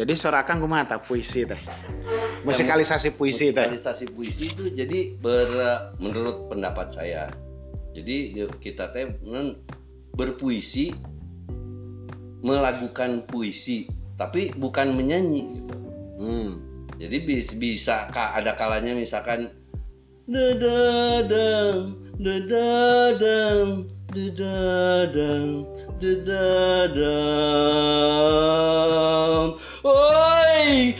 [0.00, 1.60] Jadi sorakan kumaha tah puisi teh.
[2.40, 3.68] Musikalisasi puisi teh.
[3.68, 7.28] musikalisasi puisi itu jadi ber- menurut pendapat saya
[7.92, 9.12] jadi ya, kita teh
[10.16, 10.96] berpuisi
[12.40, 15.76] melakukan puisi tapi bukan menyanyi gitu
[16.16, 16.50] Hmm.
[16.96, 19.52] jadi bis- bisa ka- ada kalanya misalkan
[29.80, 30.92] Woi,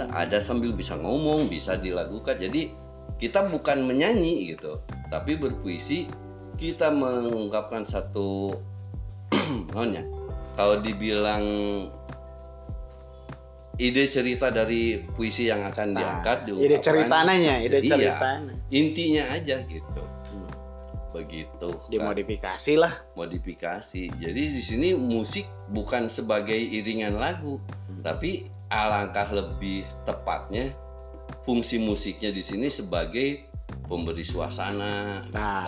[0.00, 2.36] tak ada sambil bisa ngomong, bisa dilakukan.
[2.40, 2.72] Jadi
[3.20, 4.80] kita bukan menyanyi gitu,
[5.12, 6.08] tapi berpuisi
[6.60, 8.56] kita mengungkapkan satu
[9.72, 10.04] namanya.
[10.56, 11.44] Kalau dibilang
[13.80, 16.68] ide cerita dari puisi yang akan diangkat nah, diungkapkan.
[16.68, 18.54] Ide ceritanya, ide ceritanya.
[18.56, 18.76] Iya.
[18.76, 20.02] intinya aja gitu
[21.10, 22.94] begitu kan Dimodifikasi lah.
[23.14, 24.02] modifikasi.
[24.14, 27.58] Jadi di sini musik bukan sebagai iringan lagu,
[28.00, 30.70] tapi alangkah lebih tepatnya
[31.42, 33.46] fungsi musiknya di sini sebagai
[33.90, 35.26] pemberi suasana.
[35.34, 35.62] Nah,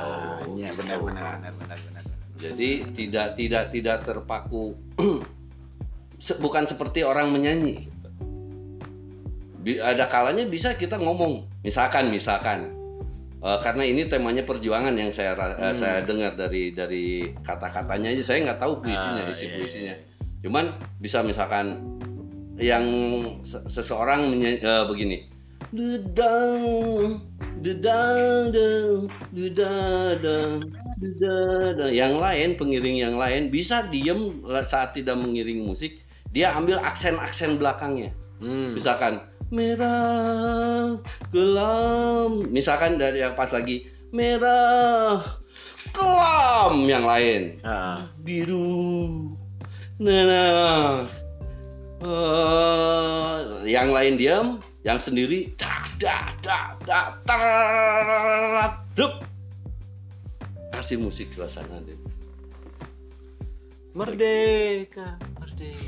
[0.46, 0.82] Oh, iya gitu.
[0.86, 2.02] benar benar benar benar benar.
[2.38, 4.74] Jadi tidak tidak tidak terpaku
[6.44, 7.90] bukan seperti orang menyanyi.
[9.62, 12.74] Ada kalanya bisa kita ngomong, misalkan misalkan
[13.42, 15.74] eh, karena ini temanya perjuangan yang saya eh, Hmm.
[15.74, 17.06] saya dengar dari dari
[17.42, 19.94] kata-katanya aja saya nggak tahu puisinya Ah, isi iya, puisinya.
[20.42, 20.64] Cuman
[20.98, 21.82] bisa misalkan
[22.56, 22.84] yang
[23.42, 25.26] se- seseorang eh, begini.
[25.72, 27.22] Dedang,
[27.62, 29.00] dedang, dedang,
[29.32, 30.52] dedang,
[31.00, 31.90] dedang.
[31.94, 38.12] Yang lain pengiring yang lain bisa diem saat tidak mengiring musik, dia ambil aksen-aksen belakangnya.
[38.42, 38.74] Hmm.
[38.74, 39.22] Misalkan
[39.52, 40.96] merah
[41.28, 45.20] kelam, misalkan dari yang pas lagi merah
[45.92, 46.88] kelam.
[46.88, 48.08] Yang lain Ah.
[48.24, 49.36] biru
[50.02, 51.06] nah
[52.02, 53.38] eh,
[53.70, 54.46] yang lain diam
[54.82, 59.22] yang sendiri dak dak dak dak tar, dup.
[60.74, 61.94] kasih musik suasana deh
[63.92, 65.20] Merdeka,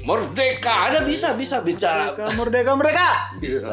[0.03, 0.07] merdeka.
[0.07, 3.09] merdeka ada bisa bisa bicara Merdeka, merdeka, merdeka.
[3.41, 3.73] bisa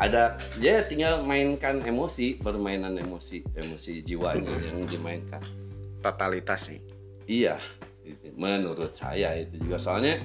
[0.00, 5.42] ada ya tinggal mainkan emosi permainan emosi emosi jiwanya yang dimainkan
[6.02, 6.82] Totalitas nih.
[7.30, 7.56] Iya,
[8.02, 8.34] itu.
[8.34, 10.18] menurut saya itu juga soalnya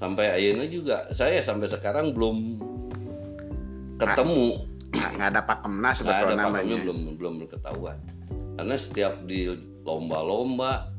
[0.00, 2.56] sampai akhirnya juga saya sampai sekarang belum
[4.00, 6.76] ketemu Nggak, ada pakemna nggak ada namanya.
[6.84, 7.96] belum belum ketahuan
[8.60, 9.48] karena setiap di
[9.84, 10.91] lomba-lomba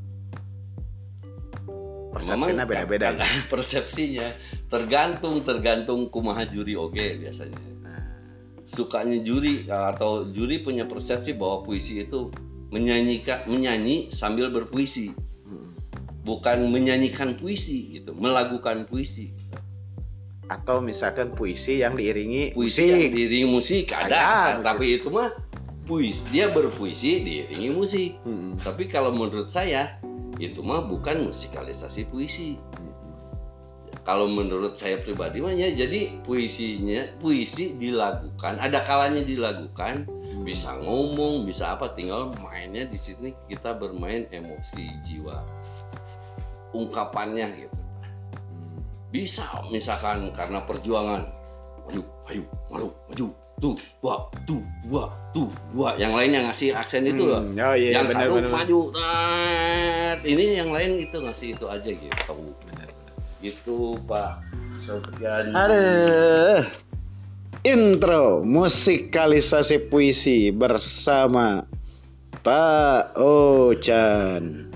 [2.14, 3.08] Persepsinya beda-beda.
[3.12, 3.26] ya.
[3.52, 4.26] persepsinya
[4.68, 8.00] tergantung tergantung kumaha juri oke biasanya Nah,
[8.62, 12.30] sukanya juri atau juri punya persepsi bahwa puisi itu
[12.70, 15.68] menyanyikan menyanyi sambil berpuisi hmm.
[16.22, 19.30] bukan menyanyikan puisi gitu melakukan puisi
[20.44, 23.12] Atau misalkan puisi yang diiringi puisi yang musik.
[23.16, 24.54] diiringi musik ada, Ada, kan?
[24.60, 25.32] tapi itu mah
[25.84, 28.52] puisi dia berpuisi diiringi musik Hmm.
[28.60, 29.96] tapi kalau menurut saya
[30.42, 32.58] itu mah bukan musikalisasi puisi.
[34.04, 40.04] Kalau menurut saya pribadi mah ya jadi puisinya puisi dilakukan ada kalanya dilakukan.
[40.44, 45.40] Bisa ngomong bisa apa tinggal mainnya di sini kita bermain emosi jiwa.
[46.74, 47.78] Ungkapannya gitu.
[48.50, 48.82] Hmm.
[49.14, 51.30] bisa misalkan karena perjuangan.
[51.88, 57.06] Ayo ayo maju maju tuh dua tuh dua tuh dua yang lain yang ngasih aksen
[57.06, 60.18] itu loh Hmm, Oh iya, yang benar, satu benar, maju tat.
[60.22, 62.34] ini yang lain itu ngasih itu aja gitu
[62.64, 62.88] benar.
[63.40, 66.64] gitu pak sekian Aduh.
[67.64, 71.64] Intro musikalisasi puisi bersama
[72.44, 74.68] Pak Ocan.